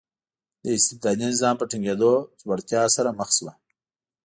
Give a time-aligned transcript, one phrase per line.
[0.63, 2.11] د استبدادي نظام په ټینګېدو
[2.41, 3.49] ځوړتیا سره مخ شو.